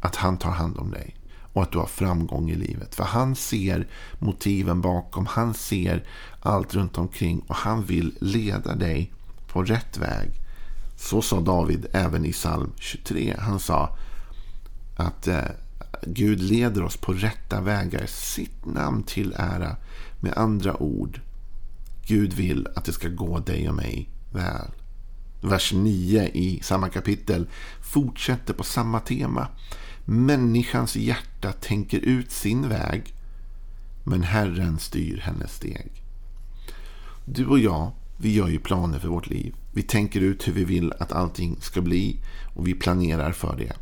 att 0.00 0.16
han 0.16 0.38
tar 0.38 0.50
hand 0.50 0.78
om 0.78 0.90
dig. 0.90 1.14
Och 1.52 1.62
att 1.62 1.72
du 1.72 1.78
har 1.78 1.86
framgång 1.86 2.50
i 2.50 2.54
livet. 2.54 2.94
För 2.94 3.04
han 3.04 3.36
ser 3.36 3.88
motiven 4.18 4.80
bakom. 4.80 5.26
Han 5.26 5.54
ser 5.54 6.04
allt 6.40 6.74
runt 6.74 6.98
omkring. 6.98 7.40
Och 7.40 7.54
han 7.54 7.84
vill 7.84 8.18
leda 8.20 8.74
dig 8.74 9.12
på 9.46 9.62
rätt 9.62 9.98
väg. 9.98 10.30
Så 10.96 11.22
sa 11.22 11.40
David 11.40 11.86
även 11.92 12.24
i 12.24 12.32
psalm 12.32 12.72
23. 12.76 13.36
Han 13.38 13.58
sa 13.58 13.96
att 14.96 15.26
eh, 15.26 15.42
Gud 16.06 16.40
leder 16.40 16.82
oss 16.82 16.96
på 16.96 17.12
rätta 17.12 17.60
vägar. 17.60 18.06
Sitt 18.06 18.66
namn 18.66 19.02
till 19.02 19.34
ära. 19.36 19.76
Med 20.20 20.32
andra 20.36 20.82
ord. 20.82 21.20
Gud 22.06 22.32
vill 22.32 22.68
att 22.76 22.84
det 22.84 22.92
ska 22.92 23.08
gå 23.08 23.38
dig 23.38 23.68
och 23.68 23.74
mig 23.74 24.08
väl. 24.32 24.70
Vers 25.40 25.72
9 25.72 26.28
i 26.28 26.60
samma 26.62 26.88
kapitel 26.88 27.48
fortsätter 27.80 28.54
på 28.54 28.64
samma 28.64 29.00
tema. 29.00 29.48
Människans 30.04 30.96
hjärta 30.96 31.52
tänker 31.52 31.98
ut 31.98 32.30
sin 32.30 32.68
väg, 32.68 33.14
men 34.04 34.22
Herren 34.22 34.78
styr 34.78 35.18
hennes 35.18 35.54
steg. 35.54 36.02
Du 37.24 37.46
och 37.46 37.58
jag, 37.58 37.92
vi 38.16 38.32
gör 38.32 38.48
ju 38.48 38.58
planer 38.58 38.98
för 38.98 39.08
vårt 39.08 39.26
liv. 39.26 39.54
Vi 39.72 39.82
tänker 39.82 40.20
ut 40.20 40.48
hur 40.48 40.52
vi 40.52 40.64
vill 40.64 40.92
att 40.98 41.12
allting 41.12 41.56
ska 41.60 41.80
bli 41.80 42.20
och 42.54 42.66
vi 42.66 42.74
planerar 42.74 43.32
för 43.32 43.56
det. 43.56 43.72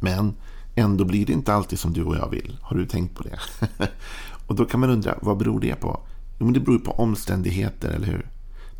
Men 0.00 0.34
ändå 0.80 1.04
blir 1.04 1.26
det 1.26 1.32
inte 1.32 1.54
alltid 1.54 1.78
som 1.78 1.92
du 1.92 2.04
och 2.04 2.16
jag 2.16 2.30
vill. 2.30 2.56
Har 2.62 2.76
du 2.76 2.86
tänkt 2.86 3.16
på 3.16 3.22
det? 3.22 3.38
och 4.46 4.54
då 4.54 4.64
kan 4.64 4.80
man 4.80 4.90
undra, 4.90 5.18
vad 5.22 5.36
beror 5.36 5.60
det 5.60 5.74
på? 5.74 6.00
Jo, 6.38 6.44
men 6.44 6.52
det 6.52 6.60
beror 6.60 6.78
på 6.78 6.90
omständigheter, 6.90 7.90
eller 7.90 8.06
hur? 8.06 8.30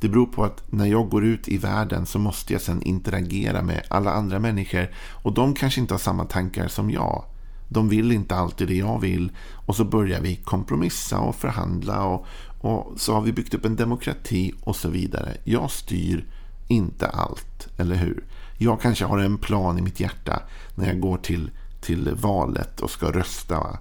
Det 0.01 0.09
beror 0.09 0.27
på 0.27 0.45
att 0.45 0.73
när 0.73 0.87
jag 0.87 1.09
går 1.09 1.25
ut 1.25 1.49
i 1.49 1.59
världen 1.59 2.07
så 2.07 2.19
måste 2.19 2.53
jag 2.53 2.63
sedan 2.63 2.83
interagera 2.83 3.63
med 3.63 3.83
alla 3.89 4.13
andra 4.13 4.39
människor. 4.39 4.91
Och 5.23 5.35
de 5.35 5.55
kanske 5.55 5.81
inte 5.81 5.95
har 5.95 5.99
samma 5.99 6.25
tankar 6.25 6.69
som 6.69 6.91
jag. 6.91 7.25
De 7.69 7.89
vill 7.89 8.13
inte 8.13 8.35
alltid 8.35 8.69
det 8.69 8.77
jag 8.77 9.01
vill. 9.01 9.33
Och 9.67 9.77
så 9.77 9.85
börjar 9.85 10.21
vi 10.21 10.37
kompromissa 10.37 11.19
och 11.19 11.37
förhandla. 11.37 12.05
Och, 12.05 12.27
och 12.61 12.93
så 12.97 13.15
har 13.15 13.21
vi 13.21 13.33
byggt 13.33 13.55
upp 13.55 13.65
en 13.65 13.77
demokrati 13.77 14.55
och 14.61 14.77
så 14.77 14.89
vidare. 14.89 15.37
Jag 15.45 15.71
styr 15.71 16.25
inte 16.69 17.09
allt, 17.09 17.69
eller 17.79 17.97
hur? 17.97 18.25
Jag 18.59 18.81
kanske 18.81 19.05
har 19.05 19.19
en 19.19 19.39
plan 19.39 19.79
i 19.79 19.83
mitt 19.83 20.01
hjärta 20.01 20.43
när 20.75 20.87
jag 20.87 21.01
går 21.01 21.17
till, 21.17 21.51
till 21.81 22.15
valet 22.15 22.81
och 22.81 22.91
ska 22.91 23.13
rösta. 23.13 23.79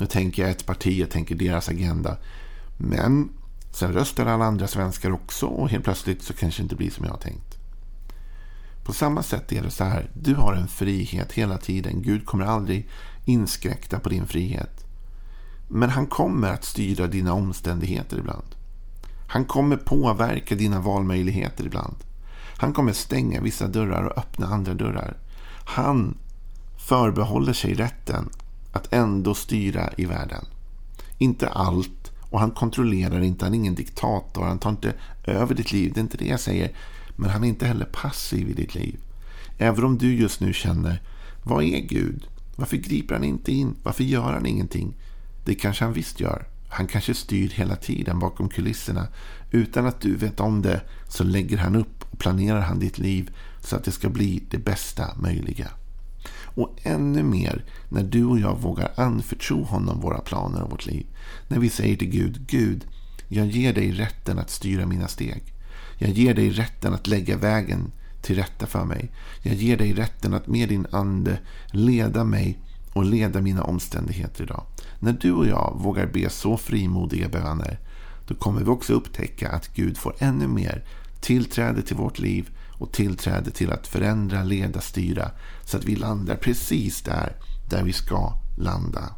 Nu 0.00 0.06
tänker 0.06 0.42
jag 0.42 0.50
ett 0.50 0.66
parti, 0.66 1.00
jag 1.00 1.10
tänker 1.10 1.34
deras 1.34 1.68
agenda. 1.68 2.16
Men 2.76 3.28
Sen 3.74 3.92
röstar 3.92 4.26
alla 4.26 4.44
andra 4.44 4.66
svenskar 4.66 5.10
också 5.10 5.46
och 5.46 5.68
helt 5.68 5.84
plötsligt 5.84 6.22
så 6.22 6.34
kanske 6.34 6.62
det 6.62 6.64
inte 6.64 6.76
blir 6.76 6.90
som 6.90 7.04
jag 7.04 7.12
har 7.12 7.18
tänkt. 7.18 7.58
På 8.84 8.92
samma 8.92 9.22
sätt 9.22 9.52
är 9.52 9.62
det 9.62 9.70
så 9.70 9.84
här. 9.84 10.10
Du 10.14 10.34
har 10.34 10.54
en 10.54 10.68
frihet 10.68 11.32
hela 11.32 11.58
tiden. 11.58 12.02
Gud 12.02 12.26
kommer 12.26 12.44
aldrig 12.44 12.88
inskräkta 13.24 14.00
på 14.00 14.08
din 14.08 14.26
frihet. 14.26 14.84
Men 15.68 15.90
han 15.90 16.06
kommer 16.06 16.50
att 16.50 16.64
styra 16.64 17.06
dina 17.06 17.32
omständigheter 17.32 18.18
ibland. 18.18 18.54
Han 19.28 19.44
kommer 19.44 19.76
påverka 19.76 20.54
dina 20.54 20.80
valmöjligheter 20.80 21.66
ibland. 21.66 21.96
Han 22.56 22.72
kommer 22.72 22.92
stänga 22.92 23.40
vissa 23.40 23.66
dörrar 23.66 24.04
och 24.04 24.18
öppna 24.18 24.46
andra 24.46 24.74
dörrar. 24.74 25.16
Han 25.64 26.18
förbehåller 26.88 27.52
sig 27.52 27.74
rätten 27.74 28.28
att 28.72 28.92
ändå 28.92 29.34
styra 29.34 29.90
i 29.96 30.04
världen. 30.04 30.44
Inte 31.18 31.48
allt, 31.48 32.12
och 32.30 32.40
han 32.40 32.50
kontrollerar 32.50 33.20
inte, 33.20 33.44
han 33.44 33.54
är 33.54 33.58
ingen 33.58 33.74
diktator, 33.74 34.42
han 34.42 34.58
tar 34.58 34.70
inte 34.70 34.94
över 35.24 35.54
ditt 35.54 35.72
liv. 35.72 35.92
Det 35.94 36.00
är 36.00 36.02
inte 36.02 36.16
det 36.16 36.26
jag 36.26 36.40
säger. 36.40 36.72
Men 37.16 37.30
han 37.30 37.44
är 37.44 37.48
inte 37.48 37.66
heller 37.66 37.84
passiv 37.84 38.50
i 38.50 38.52
ditt 38.52 38.74
liv. 38.74 38.98
Även 39.58 39.84
om 39.84 39.98
du 39.98 40.14
just 40.14 40.40
nu 40.40 40.52
känner, 40.52 41.02
vad 41.42 41.64
är 41.64 41.80
Gud? 41.80 42.28
Varför 42.56 42.76
griper 42.76 43.14
han 43.14 43.24
inte 43.24 43.52
in? 43.52 43.74
Varför 43.82 44.04
gör 44.04 44.32
han 44.32 44.46
ingenting? 44.46 44.94
Det 45.44 45.54
kanske 45.54 45.84
han 45.84 45.92
visst 45.92 46.20
gör. 46.20 46.46
Han 46.68 46.86
kanske 46.86 47.14
styr 47.14 47.48
hela 47.48 47.76
tiden 47.76 48.18
bakom 48.18 48.48
kulisserna. 48.48 49.06
Utan 49.50 49.86
att 49.86 50.00
du 50.00 50.16
vet 50.16 50.40
om 50.40 50.62
det 50.62 50.80
så 51.08 51.24
lägger 51.24 51.58
han 51.58 51.76
upp 51.76 52.04
och 52.10 52.18
planerar 52.18 52.60
han 52.60 52.78
ditt 52.78 52.98
liv 52.98 53.30
så 53.60 53.76
att 53.76 53.84
det 53.84 53.92
ska 53.92 54.08
bli 54.08 54.42
det 54.50 54.58
bästa 54.58 55.14
möjliga. 55.16 55.70
Och 56.54 56.78
ännu 56.82 57.22
mer 57.22 57.64
när 57.88 58.02
du 58.02 58.24
och 58.24 58.38
jag 58.38 58.60
vågar 58.60 58.92
anförtro 58.96 59.62
honom 59.62 60.00
våra 60.00 60.18
planer 60.18 60.62
och 60.62 60.70
vårt 60.70 60.86
liv. 60.86 61.06
När 61.48 61.58
vi 61.58 61.70
säger 61.70 61.96
till 61.96 62.10
Gud, 62.10 62.46
Gud, 62.46 62.86
jag 63.28 63.46
ger 63.46 63.72
dig 63.72 63.92
rätten 63.92 64.38
att 64.38 64.50
styra 64.50 64.86
mina 64.86 65.08
steg. 65.08 65.42
Jag 65.98 66.10
ger 66.10 66.34
dig 66.34 66.50
rätten 66.50 66.94
att 66.94 67.06
lägga 67.06 67.36
vägen 67.36 67.92
till 68.22 68.36
rätta 68.36 68.66
för 68.66 68.84
mig. 68.84 69.10
Jag 69.42 69.54
ger 69.54 69.76
dig 69.76 69.92
rätten 69.92 70.34
att 70.34 70.46
med 70.46 70.68
din 70.68 70.86
ande 70.90 71.38
leda 71.66 72.24
mig 72.24 72.58
och 72.92 73.04
leda 73.04 73.40
mina 73.40 73.62
omständigheter 73.62 74.44
idag. 74.44 74.62
När 74.98 75.12
du 75.12 75.32
och 75.32 75.46
jag 75.46 75.76
vågar 75.78 76.06
be 76.06 76.30
så 76.30 76.56
frimodiga 76.56 77.28
böner, 77.28 77.78
då 78.26 78.34
kommer 78.34 78.60
vi 78.60 78.66
också 78.66 78.92
upptäcka 78.92 79.50
att 79.50 79.74
Gud 79.74 79.98
får 79.98 80.14
ännu 80.18 80.48
mer 80.48 80.84
tillträde 81.20 81.82
till 81.82 81.96
vårt 81.96 82.18
liv 82.18 82.50
och 82.84 82.92
tillträde 82.92 83.50
till 83.50 83.72
att 83.72 83.86
förändra, 83.86 84.42
leda, 84.42 84.80
styra 84.80 85.30
så 85.64 85.76
att 85.76 85.84
vi 85.84 85.96
landar 85.96 86.36
precis 86.36 87.02
där, 87.02 87.36
där 87.70 87.82
vi 87.82 87.92
ska 87.92 88.32
landa. 88.58 89.14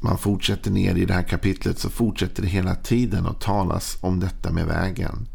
Man 0.00 0.18
fortsätter 0.18 0.70
ner 0.70 0.94
i 0.94 1.04
det 1.04 1.14
här 1.14 1.22
kapitlet 1.22 1.78
så 1.78 1.90
fortsätter 1.90 2.42
det 2.42 2.48
hela 2.48 2.74
tiden 2.74 3.26
att 3.26 3.40
talas 3.40 3.98
om 4.00 4.20
detta 4.20 4.52
med 4.52 4.66
vägen. 4.66 5.28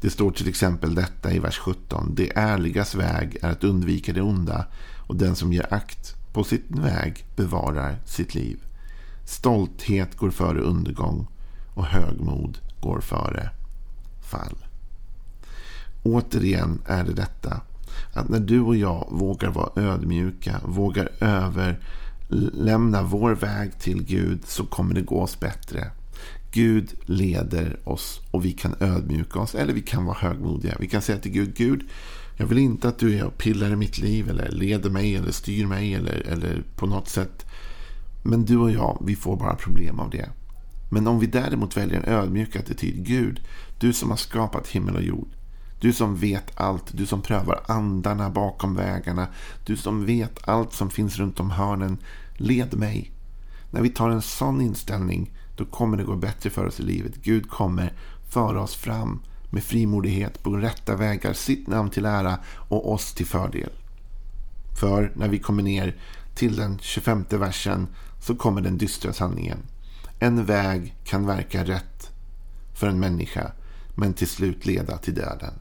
Det 0.00 0.10
står 0.10 0.30
till 0.30 0.48
exempel 0.48 0.94
detta 0.94 1.32
i 1.32 1.38
vers 1.38 1.58
17. 1.58 2.14
Det 2.14 2.36
ärligas 2.36 2.94
väg 2.94 3.36
är 3.42 3.50
att 3.50 3.64
undvika 3.64 4.12
det 4.12 4.22
onda 4.22 4.66
och 5.06 5.16
den 5.16 5.36
som 5.36 5.52
ger 5.52 5.74
akt 5.74 6.14
på 6.32 6.44
sin 6.44 6.62
väg 6.68 7.24
bevarar 7.36 7.98
sitt 8.06 8.34
liv. 8.34 8.58
Stolthet 9.24 10.16
går 10.16 10.30
före 10.30 10.60
undergång 10.60 11.28
och 11.78 11.86
högmod 11.86 12.58
går 12.80 13.00
före 13.00 13.50
fall. 14.22 14.56
Återigen 16.02 16.82
är 16.86 17.04
det 17.04 17.12
detta 17.12 17.60
att 18.12 18.28
när 18.28 18.40
du 18.40 18.60
och 18.60 18.76
jag 18.76 19.08
vågar 19.10 19.50
vara 19.50 19.82
ödmjuka, 19.82 20.60
vågar 20.64 21.08
överlämna 21.20 23.02
vår 23.02 23.30
väg 23.30 23.78
till 23.78 24.04
Gud 24.04 24.40
så 24.46 24.64
kommer 24.64 24.94
det 24.94 25.00
gå 25.00 25.22
oss 25.22 25.40
bättre. 25.40 25.90
Gud 26.52 26.94
leder 27.06 27.80
oss 27.84 28.20
och 28.30 28.44
vi 28.44 28.52
kan 28.52 28.74
ödmjuka 28.80 29.38
oss 29.38 29.54
eller 29.54 29.72
vi 29.72 29.82
kan 29.82 30.04
vara 30.04 30.18
högmodiga. 30.18 30.76
Vi 30.80 30.88
kan 30.88 31.02
säga 31.02 31.18
till 31.18 31.32
Gud, 31.32 31.54
Gud, 31.56 31.84
jag 32.36 32.46
vill 32.46 32.58
inte 32.58 32.88
att 32.88 32.98
du 32.98 33.18
är 33.18 33.24
och 33.24 33.38
pillar 33.38 33.70
i 33.70 33.76
mitt 33.76 33.98
liv 33.98 34.30
eller 34.30 34.50
leder 34.50 34.90
mig 34.90 35.16
eller 35.16 35.32
styr 35.32 35.66
mig 35.66 35.94
eller, 35.94 36.26
eller 36.28 36.62
på 36.76 36.86
något 36.86 37.08
sätt. 37.08 37.46
Men 38.22 38.44
du 38.44 38.56
och 38.56 38.70
jag, 38.70 39.02
vi 39.06 39.16
får 39.16 39.36
bara 39.36 39.54
problem 39.54 40.00
av 40.00 40.10
det. 40.10 40.30
Men 40.88 41.06
om 41.06 41.18
vi 41.18 41.26
däremot 41.26 41.76
väljer 41.76 42.00
en 42.00 42.14
ödmjuk 42.14 42.56
attityd. 42.56 43.06
Gud, 43.06 43.40
du 43.78 43.92
som 43.92 44.10
har 44.10 44.16
skapat 44.16 44.68
himmel 44.68 44.96
och 44.96 45.02
jord. 45.02 45.28
Du 45.80 45.92
som 45.92 46.16
vet 46.16 46.60
allt. 46.60 46.96
Du 46.96 47.06
som 47.06 47.22
prövar 47.22 47.60
andarna 47.66 48.30
bakom 48.30 48.74
vägarna. 48.74 49.26
Du 49.66 49.76
som 49.76 50.06
vet 50.06 50.48
allt 50.48 50.72
som 50.72 50.90
finns 50.90 51.18
runt 51.18 51.40
om 51.40 51.50
hörnen. 51.50 51.98
led 52.36 52.74
mig. 52.74 53.10
När 53.70 53.80
vi 53.80 53.88
tar 53.88 54.10
en 54.10 54.22
sån 54.22 54.60
inställning 54.60 55.30
då 55.56 55.64
kommer 55.64 55.96
det 55.96 56.04
gå 56.04 56.16
bättre 56.16 56.50
för 56.50 56.66
oss 56.66 56.80
i 56.80 56.82
livet. 56.82 57.14
Gud 57.22 57.50
kommer 57.50 57.92
föra 58.28 58.62
oss 58.62 58.74
fram 58.74 59.20
med 59.50 59.62
frimodighet 59.62 60.42
på 60.42 60.56
rätta 60.56 60.96
vägar, 60.96 61.32
sitt 61.32 61.66
namn 61.66 61.90
till 61.90 62.04
ära 62.04 62.38
och 62.68 62.92
oss 62.92 63.12
till 63.14 63.26
fördel. 63.26 63.70
För 64.80 65.12
när 65.14 65.28
vi 65.28 65.38
kommer 65.38 65.62
ner 65.62 65.96
till 66.34 66.56
den 66.56 66.78
25 66.78 67.24
versen 67.30 67.86
så 68.20 68.34
kommer 68.34 68.60
den 68.60 68.78
dystra 68.78 69.12
sanningen. 69.12 69.58
En 70.18 70.44
väg 70.44 70.96
kan 71.04 71.26
verka 71.26 71.64
rätt 71.64 72.10
för 72.74 72.86
en 72.86 73.00
människa 73.00 73.52
men 73.94 74.14
till 74.14 74.28
slut 74.28 74.66
leda 74.66 74.96
till 74.96 75.14
döden. 75.14 75.52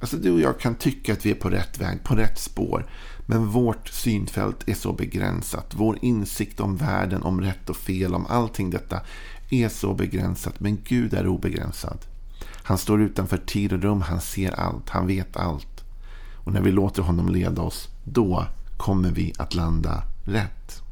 Alltså 0.00 0.16
du 0.16 0.30
och 0.30 0.40
jag 0.40 0.60
kan 0.60 0.74
tycka 0.74 1.12
att 1.12 1.26
vi 1.26 1.30
är 1.30 1.34
på 1.34 1.50
rätt 1.50 1.80
väg, 1.80 2.04
på 2.04 2.14
rätt 2.14 2.38
spår. 2.38 2.86
Men 3.26 3.46
vårt 3.46 3.88
synfält 3.88 4.68
är 4.68 4.74
så 4.74 4.92
begränsat. 4.92 5.72
Vår 5.74 5.98
insikt 6.02 6.60
om 6.60 6.76
världen, 6.76 7.22
om 7.22 7.40
rätt 7.40 7.70
och 7.70 7.76
fel, 7.76 8.14
om 8.14 8.26
allting 8.26 8.70
detta 8.70 9.00
är 9.50 9.68
så 9.68 9.94
begränsat. 9.94 10.60
Men 10.60 10.78
Gud 10.84 11.14
är 11.14 11.26
obegränsad. 11.26 11.98
Han 12.62 12.78
står 12.78 13.02
utanför 13.02 13.36
tid 13.36 13.72
och 13.72 13.82
rum. 13.82 14.02
Han 14.02 14.20
ser 14.20 14.60
allt. 14.60 14.88
Han 14.88 15.06
vet 15.06 15.36
allt. 15.36 15.84
Och 16.34 16.52
när 16.52 16.60
vi 16.60 16.72
låter 16.72 17.02
honom 17.02 17.28
leda 17.28 17.62
oss, 17.62 17.88
då 18.04 18.46
kommer 18.76 19.10
vi 19.10 19.32
att 19.38 19.54
landa 19.54 20.02
rätt. 20.24 20.82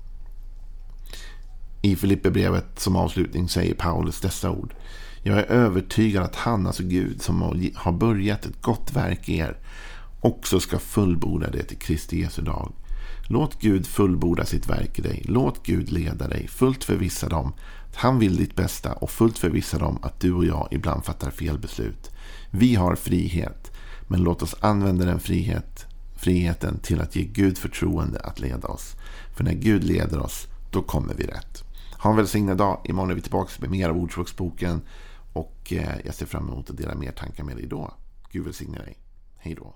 I 1.84 1.96
Filipperbrevet 1.96 2.80
som 2.80 2.96
avslutning 2.96 3.48
säger 3.48 3.74
Paulus 3.74 4.20
dessa 4.20 4.50
ord. 4.50 4.74
Jag 5.22 5.38
är 5.38 5.42
övertygad 5.44 6.22
att 6.22 6.36
han, 6.36 6.66
alltså 6.66 6.82
Gud, 6.82 7.22
som 7.22 7.42
har 7.74 7.92
börjat 7.92 8.46
ett 8.46 8.62
gott 8.62 8.92
verk 8.92 9.28
i 9.28 9.36
er, 9.36 9.58
också 10.20 10.60
ska 10.60 10.78
fullborda 10.78 11.50
det 11.50 11.62
till 11.62 11.78
Kristi 11.78 12.20
Jesu 12.20 12.42
dag. 12.42 12.72
Låt 13.28 13.60
Gud 13.60 13.86
fullborda 13.86 14.44
sitt 14.44 14.68
verk 14.68 14.98
i 14.98 15.02
dig. 15.02 15.22
Låt 15.24 15.66
Gud 15.66 15.92
leda 15.92 16.28
dig. 16.28 16.48
Fullt 16.48 16.84
förvissad 16.84 17.32
om 17.32 17.52
att 17.88 17.96
han 17.96 18.18
vill 18.18 18.36
ditt 18.36 18.56
bästa 18.56 18.92
och 18.92 19.10
fullt 19.10 19.38
förvissad 19.38 19.82
om 19.82 19.98
att 20.02 20.20
du 20.20 20.32
och 20.32 20.44
jag 20.44 20.68
ibland 20.70 21.04
fattar 21.04 21.30
fel 21.30 21.58
beslut. 21.58 22.10
Vi 22.50 22.74
har 22.74 22.96
frihet, 22.96 23.72
men 24.08 24.22
låt 24.22 24.42
oss 24.42 24.56
använda 24.60 25.04
den 25.04 25.20
frihet, 25.20 25.86
friheten 26.16 26.78
till 26.78 27.00
att 27.00 27.16
ge 27.16 27.24
Gud 27.24 27.58
förtroende 27.58 28.20
att 28.20 28.40
leda 28.40 28.68
oss. 28.68 28.96
För 29.36 29.44
när 29.44 29.54
Gud 29.54 29.84
leder 29.84 30.18
oss, 30.18 30.46
då 30.70 30.82
kommer 30.82 31.14
vi 31.14 31.24
rätt. 31.24 31.64
Ha 32.04 32.10
en 32.10 32.16
välsignad 32.16 32.56
dag. 32.56 32.80
Imorgon 32.84 33.10
är 33.10 33.14
vi 33.14 33.20
tillbaka 33.20 33.50
med 33.60 33.70
mer 33.70 33.88
av 33.88 33.96
Ordspråksboken. 33.96 34.82
Och 35.32 35.72
eh, 35.72 35.96
jag 36.04 36.14
ser 36.14 36.26
fram 36.26 36.48
emot 36.48 36.70
att 36.70 36.76
dela 36.76 36.94
mer 36.94 37.12
tankar 37.12 37.44
med 37.44 37.56
dig 37.56 37.66
då. 37.66 37.94
Gud 38.30 38.44
välsigne 38.44 38.78
dig. 38.78 38.98
Hej 39.36 39.54
då. 39.54 39.74